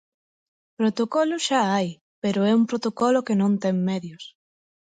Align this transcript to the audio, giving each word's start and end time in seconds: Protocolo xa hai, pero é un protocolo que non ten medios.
Protocolo 0.79 1.35
xa 1.47 1.61
hai, 1.73 1.89
pero 2.23 2.39
é 2.51 2.53
un 2.59 2.63
protocolo 2.71 3.25
que 3.27 3.35
non 3.41 3.51
ten 3.63 3.75
medios. 3.89 4.23